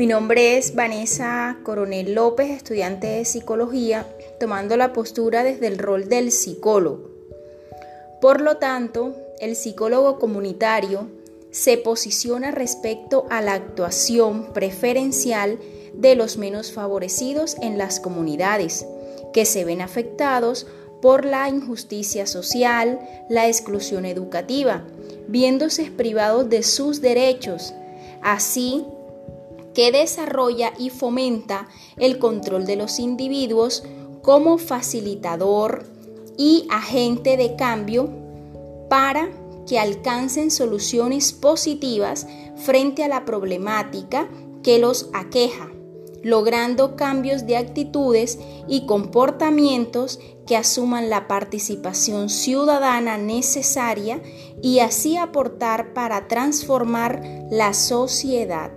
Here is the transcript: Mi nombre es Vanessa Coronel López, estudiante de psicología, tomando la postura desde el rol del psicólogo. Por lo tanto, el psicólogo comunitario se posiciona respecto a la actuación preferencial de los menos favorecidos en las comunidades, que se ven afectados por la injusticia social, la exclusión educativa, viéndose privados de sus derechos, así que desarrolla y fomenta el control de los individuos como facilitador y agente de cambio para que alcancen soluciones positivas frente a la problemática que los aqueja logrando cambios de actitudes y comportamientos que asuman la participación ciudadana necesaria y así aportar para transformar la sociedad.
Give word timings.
Mi 0.00 0.06
nombre 0.06 0.56
es 0.56 0.74
Vanessa 0.74 1.58
Coronel 1.62 2.14
López, 2.14 2.48
estudiante 2.48 3.06
de 3.06 3.26
psicología, 3.26 4.06
tomando 4.38 4.78
la 4.78 4.94
postura 4.94 5.44
desde 5.44 5.66
el 5.66 5.76
rol 5.76 6.08
del 6.08 6.32
psicólogo. 6.32 7.10
Por 8.22 8.40
lo 8.40 8.56
tanto, 8.56 9.14
el 9.40 9.54
psicólogo 9.56 10.18
comunitario 10.18 11.10
se 11.50 11.76
posiciona 11.76 12.50
respecto 12.50 13.26
a 13.28 13.42
la 13.42 13.52
actuación 13.52 14.54
preferencial 14.54 15.58
de 15.92 16.14
los 16.14 16.38
menos 16.38 16.72
favorecidos 16.72 17.58
en 17.60 17.76
las 17.76 18.00
comunidades, 18.00 18.86
que 19.34 19.44
se 19.44 19.66
ven 19.66 19.82
afectados 19.82 20.66
por 21.02 21.26
la 21.26 21.46
injusticia 21.50 22.26
social, 22.26 23.00
la 23.28 23.48
exclusión 23.48 24.06
educativa, 24.06 24.82
viéndose 25.28 25.90
privados 25.90 26.48
de 26.48 26.62
sus 26.62 27.02
derechos, 27.02 27.74
así 28.22 28.86
que 29.74 29.92
desarrolla 29.92 30.72
y 30.78 30.90
fomenta 30.90 31.68
el 31.96 32.18
control 32.18 32.66
de 32.66 32.76
los 32.76 32.98
individuos 32.98 33.82
como 34.22 34.58
facilitador 34.58 35.86
y 36.36 36.66
agente 36.70 37.36
de 37.36 37.56
cambio 37.56 38.10
para 38.88 39.30
que 39.66 39.78
alcancen 39.78 40.50
soluciones 40.50 41.32
positivas 41.32 42.26
frente 42.56 43.04
a 43.04 43.08
la 43.08 43.24
problemática 43.24 44.28
que 44.62 44.78
los 44.78 45.08
aqueja 45.12 45.70
logrando 46.22 46.96
cambios 46.96 47.46
de 47.46 47.56
actitudes 47.56 48.38
y 48.68 48.86
comportamientos 48.86 50.20
que 50.46 50.56
asuman 50.56 51.10
la 51.10 51.28
participación 51.28 52.28
ciudadana 52.28 53.16
necesaria 53.16 54.20
y 54.62 54.80
así 54.80 55.16
aportar 55.16 55.94
para 55.94 56.28
transformar 56.28 57.22
la 57.50 57.72
sociedad. 57.72 58.70